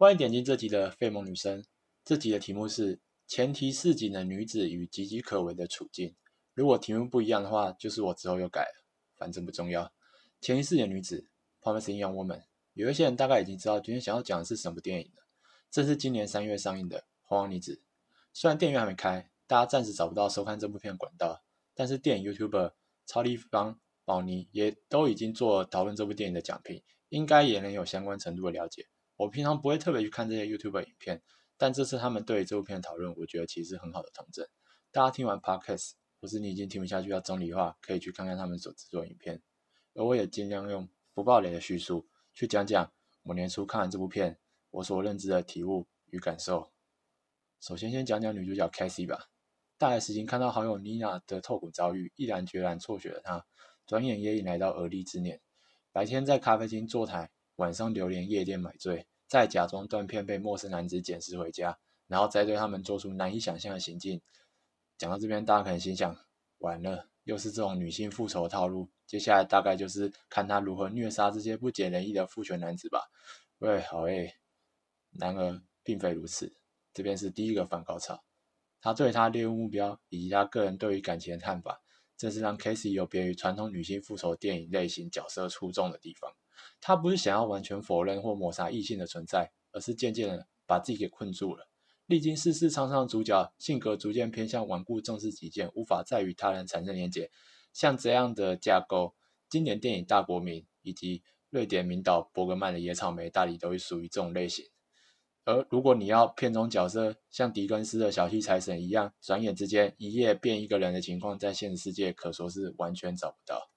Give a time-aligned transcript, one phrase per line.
[0.00, 1.62] 欢迎点进这集的费蒙女生。
[2.06, 6.16] 这集的题目是前提似锦的女子与岌岌可危的处境。
[6.54, 8.82] 如果题目不一样的话，就是我之后又改了，
[9.18, 9.92] 反正不重要。
[10.40, 11.28] 前提似锦的女子
[11.60, 12.44] ，Promising Young Woman。
[12.72, 15.22] 有一些人大概已经知道今天想要讲的是什么电影了。
[15.70, 17.74] 这是今年三月上映的《红王女子》。
[18.32, 21.42] 虽然电影院还没开，大家暂时找不到收看这部片的管道，
[21.74, 22.72] 但是电影 YouTuber
[23.04, 28.86] 超立方、宝妮也都已经做讨论这部电影的讲评，应该也能有相关程度的了解。
[29.20, 31.20] 我平常不会特别去看这些 YouTube 影片，
[31.58, 34.46] 但这次他们对这部片的讨论，我觉得其实很好的统整。
[34.90, 35.90] 大家听完 Podcast，
[36.22, 39.42] 或是你已经听不下去要整理的话，可以去看看他们所制作影片。
[39.92, 42.90] 而我也尽量用不暴雷的叙述，去讲讲
[43.24, 44.38] 我年初看完这部片，
[44.70, 46.72] 我所认知的体悟与感受。
[47.60, 49.28] 首先，先讲讲女主角 Cassie 吧。
[49.76, 53.44] 大概时间看到好友 Nina 的痛苦遭遇，毅然决然辍学的她，
[53.86, 55.42] 转眼也已来到而立之年。
[55.92, 57.30] 白天在咖啡厅坐台。
[57.60, 64.18] 晚上流连夜店买醉，再假装断片被陌生男子捡拾回家，然后再对他们做出难以想象的行径。
[64.96, 66.16] 讲到这边，大家可能心想：
[66.56, 68.88] 完了，又是这种女性复仇套路。
[69.06, 73.02] 接下来大概就是看他如何虐杀这些不解人意的父权男子吧。
[73.58, 74.32] 喂，好诶。
[75.10, 76.50] 然而并非如此，
[76.94, 78.24] 这边是第一个反高潮。
[78.80, 81.82] 他对他猎物目标以及他个人对于感情的看法，
[82.16, 86.32] 正是让 Casey 有别于传统女性复仇电影类型角色出众的地方。
[86.80, 91.68] 他不是想要完全否认或抹杀异性的存在，而是渐渐的把自己给困住了。
[92.06, 97.30] 历经世事沧桑的主角，性格逐渐偏向顽固、重视己见，无法再与他人产生连结。
[97.72, 99.14] 像这样的架构，
[99.48, 104.64] 经典电影《大国民》以及瑞典名导伯格曼的《野草莓》大抵都会属于这种类型。
[105.44, 113.70] 而如果你要片中角色像狄更斯的小气财神一样，转眼之间一夜变一个人的情况，在现实世界可说是完全找不到。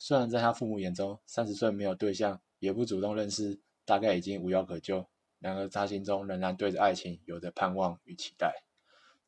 [0.00, 2.40] 虽然在他父母眼中，三十岁没有对象。
[2.60, 5.02] 也不主动认识，大概已经无药可救。
[5.38, 8.52] 然而他心中仍然对着爱情有着盼望与期待。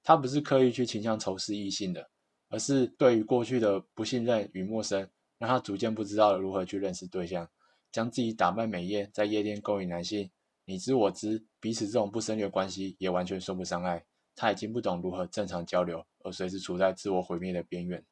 [0.03, 2.10] 他不是刻意去倾向仇视异性的，
[2.50, 7.49] 而是对于过去的不信任与陌生，让他逐渐不知道如何去认识对象，
[7.91, 10.31] 将自己打扮美艳，在夜店勾引男性，
[10.66, 14.04] 你知我知，彼此这种不深的关系也完全说不上爱。
[14.37, 18.04] 他已经不懂如何正常交流，而随时处在自我毁灭的边缘。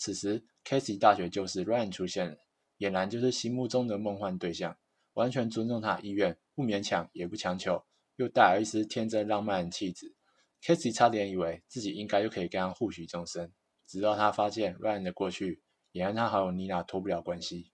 [0.00, 2.38] 此时 k a s e y 大学就是 Ryan 出现了。
[2.78, 4.78] 俨然就是心目中的梦幻对象，
[5.12, 7.84] 完全尊重他意愿，不勉强也不强求，
[8.16, 10.14] 又带有一丝天真浪漫的气质。
[10.62, 13.52] Casey 差点以为自己应该就可以跟他互许终身，
[13.86, 15.60] 直到他发现 Ryan 的过去
[15.92, 17.70] 也和他好友妮娜脱不了关系。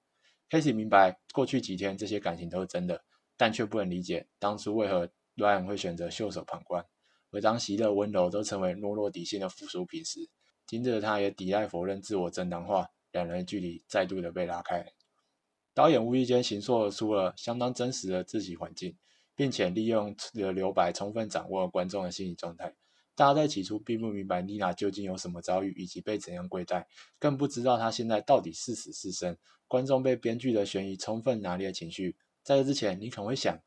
[0.50, 3.04] Casey 明白过去几天这些感情都是真的，
[3.36, 6.84] 但却不能理解当初为何 Ryan 会选择袖手旁观。
[7.30, 10.28] 而当喜乐温柔都成为懦弱底线的附属品时，
[10.66, 14.84] 今日的他也抵赖否认自我正当化，两人的距离再度的被拉开。
[15.72, 18.96] 导演无意间形塑出了相当真实的自己环境，
[19.34, 22.74] 并且利用的留白充分掌握了观众的心理状态。
[23.14, 26.86] 大家在起初并不明白妮娜究竟有什么遭遇，以及被怎样对待，
[27.18, 29.36] 更不知道她现在到底是死是生。
[29.68, 32.16] 观众被编剧的悬疑充分拿捏情绪。
[32.42, 33.58] 在这之前，你可能会想，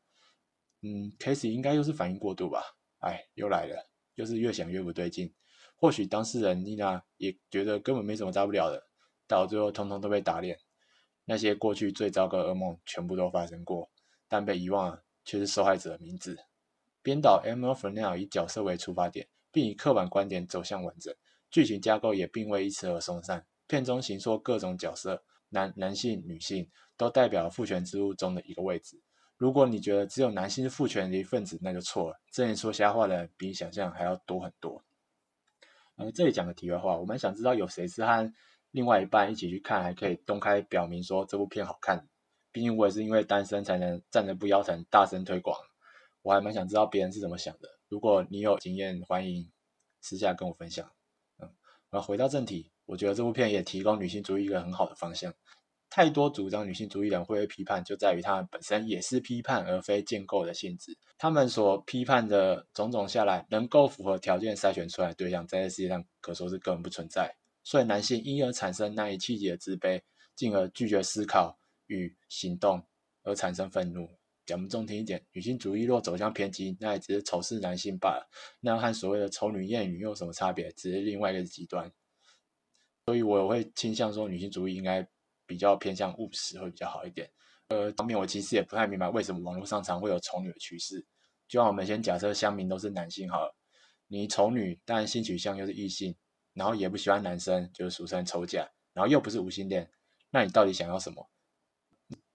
[0.82, 2.62] 嗯，Casey 应该又是反应过度吧？
[3.00, 5.34] 哎，又来了，又是越想越不对劲。
[5.80, 8.86] 或许当事人妮娜也觉得根本没什么大不了的，
[9.26, 10.58] 到最后通通都被打脸。
[11.24, 13.90] 那些过去最糟糕的噩梦全部都发生过，
[14.28, 16.38] 但被遗忘的却是受害者的名字。
[17.02, 21.14] 编导 Emma Fennell 以角色为出发点，并以刻板观点走向完整，
[21.50, 23.46] 剧情架构也并未因此而松散。
[23.66, 26.68] 片中形塑各种角色，男、男性、女性，
[26.98, 29.00] 都代表父权之路中的一个位置。
[29.38, 32.20] 如果你觉得只有男性是父权的一份子，那就错了。
[32.30, 34.84] 这里说瞎话的人比你想象还要多很多。
[36.00, 38.32] 呃，这里讲个题外话，我们想知道有谁是和。
[38.70, 42.08] 另外一半一起去看，还可以公开表明说这部片好看。
[42.52, 45.58] 毕竟我也是因为单身才能站着不腰疼，大声推广。
[46.22, 47.68] 我还蛮想知道别人是怎么想的。
[47.88, 49.50] 如果你有经验，欢迎
[50.00, 50.90] 私下跟我分享。
[51.38, 51.50] 嗯，
[51.90, 55.34] 然后回到正题，我觉得这部片也提供女性主义一个很好的方向。
[55.90, 60.96] 太多主张女性主义人会被批判，就在于他们本身也是批判而非建构的性质。
[61.18, 67.34] 他们所批判的种种下来，能够符合条件筛选出来的对象，在这世界上可说是根本不存在。
[67.64, 70.00] 所以男性因而产生难以企及的自卑，
[70.34, 71.58] 进而拒绝思考
[71.88, 72.82] 与行动，
[73.24, 74.08] 而产生愤怒。
[74.46, 78.28] 讲不中听一点，女性主义若走向偏激，那也只是仇视男性罢了。
[78.60, 80.70] 那和所谓的丑女艳女有什么差别？
[80.72, 81.92] 只是另外一个极端。
[83.04, 85.06] 所以我会倾向说，女性主义应该
[85.50, 87.28] 比较偏向务实，会比较好一点。
[87.66, 91.04] 呃，方面我其实也不太明白为什么网络上常会有丑女的趋势。
[91.48, 93.56] 就让我们先假设乡民都是男性好了，
[94.06, 96.14] 你丑女，但性取向又是异性。
[96.52, 99.90] 然后也不喜欢男生，就是俗称丑甲，然后又不是无性恋，
[100.30, 101.28] 那你到底想要什么？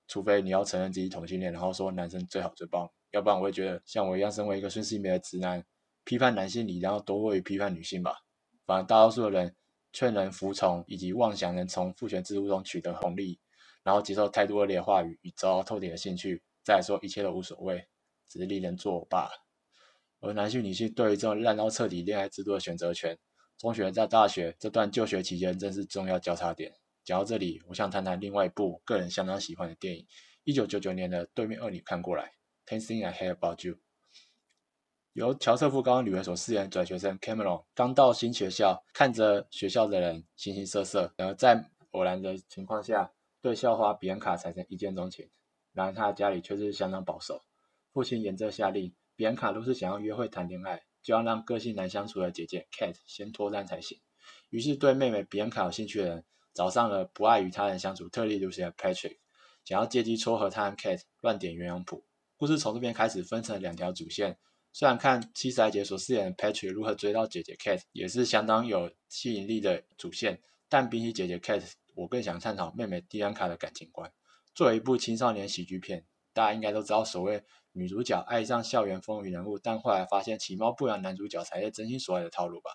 [0.07, 5.63] 除非你要承认自己同性恋，然后说男生最好最棒，要不然我会觉得像我一样身为一个顺性别的直男，
[6.05, 8.15] 批判男性理然后多过于批判女性吧。
[8.65, 9.55] 反而大多数的人
[9.95, 13.39] 劝人服从以及妄想能从父权制度中取得红利，
[13.81, 17.87] 然后接受太多恶劣的话语与遭到透顶的兴趣，再说一切都无所谓，
[18.27, 19.31] 只是令人作罢了。
[20.19, 23.17] 而男性女性对于这种烂到彻底恋爱制度的选择权，
[23.57, 26.73] 中学在大学这段就学期间正是重要交叉点。
[27.05, 30.05] 讲到这里，我想谈谈另外一部个人相当喜欢的电影，
[30.43, 32.33] 一九九九年的《对面恶女看过来》
[32.69, 33.75] ，Ten Things I Hate About You，
[35.15, 45.29] 由乔瑟夫高恩女儿所饰演转学生 Cameron，刚到新学校，看着学校的人形形色色，然后在偶然的情况下对校花比安卡产生一见钟情。
[45.71, 47.45] 然而他的家里却是相当保守，
[47.93, 53.97] 父亲严正下令，比安卡若是想要约会谈恋爱，就要让个性难相处的姐姐 Kate 先脱单才行。
[54.49, 56.25] 于是对妹妹比安卡有兴趣的人。
[56.53, 59.17] 找上了不爱与他人相处、特立独行的 Patrick，
[59.65, 62.05] 想要借机撮合他和 Kate 乱点鸳鸯谱。
[62.37, 64.37] 故事从这边开始分成两条主线。
[64.77, 71.63] 虽然看七十来节所饰演的 Patrick 如何追到姐姐 kat 也是相当有吸引力的主线，但比起姐姐 kat
[71.93, 74.11] 我更想探讨妹妹蒂安卡的感情观。
[74.53, 77.41] 作为一部青少年喜剧片，大家应该都知道所谓
[77.71, 82.71] 女主角爱上校园风云人物，但后来发现其貌不扬男主角才是真心所爱的套路吧。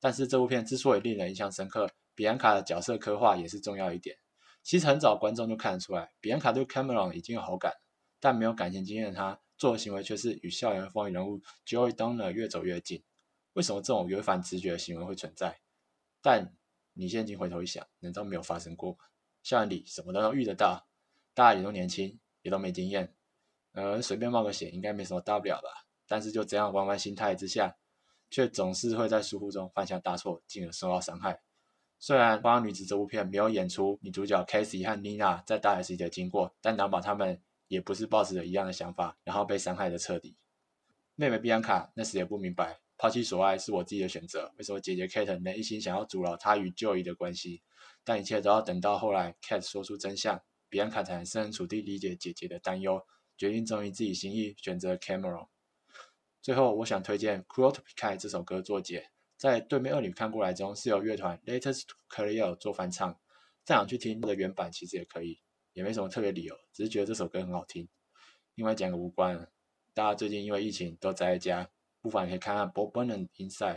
[0.00, 4.16] 但是这部片之所以令人印象深刻，比安卡的角色刻画也是重要一点。
[4.64, 7.74] 其实很早观众就看得出来，比安卡对 Cameron 已经有好感，
[8.18, 13.02] 但没有感情经验的他，做的行为却是与校园风云人物 Joey Donner 越走越近。
[13.54, 15.60] 为什么这种违反直觉的行为会存在？
[16.22, 16.54] 但
[16.94, 18.96] 你现在回头一想，难道没有发生过？
[19.42, 20.86] 校园里什么都能遇得到，
[21.34, 23.14] 大家也都年轻，也都没经验，
[23.72, 25.68] 呃，随便冒个险应该没什么大不了吧？
[26.06, 27.76] 但是就这样玩玩心态之下，
[28.30, 31.40] 却总是会在疏忽中犯下大错，进而受到伤害。
[31.98, 40.36] 虽然《花样女子》这部片没有演出女主角 Casey 和 Nina 在大 S 的经过，但难保他们也不是抱着一样的想法，然后被伤害的彻底。
[41.14, 47.62] 妹妹比安卡那时也不明白，抛弃所爱是我自己的选择，为什么姐姐 Kate 能一心想要阻挠她与 Joy 的关系？
[48.04, 53.06] 但一切都要等到后来 Kate 说出真相，比安卡才能设身处地理解姐姐的担忧，
[53.36, 55.48] 决定忠于自己心意，选择 Cameron。
[56.40, 59.10] 最后，我想推荐《Cruel to Be k i》这首歌作结。
[59.36, 63.18] 在对面二女看过来中是由乐团 Latest Career 做翻唱，
[63.64, 65.40] 再想去听的原版其实也可以，
[65.78, 67.86] 也没什么特别理由，只是觉得这首歌很好听。
[68.56, 69.48] 另外讲个无关，
[69.94, 71.70] 大家最近因为疫情都宅在家，
[72.00, 73.76] 不妨可以看看《Bob Burns Inside》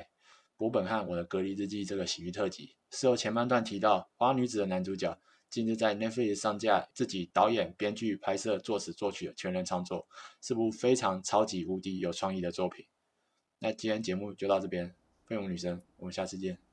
[0.58, 5.16] 博本汉我的隔离日记这个喜剧特辑，是由前半段提到花女子的男主角
[5.48, 10.08] 近日在 Netflix 上架自己导演、编剧、拍摄、作词、作曲的全人创作，
[10.42, 12.88] 是部非常超级无敌有创意的作品。
[13.60, 14.96] 那今天节目就到这边。
[15.28, 16.71] 飞龙女生，我们下次见。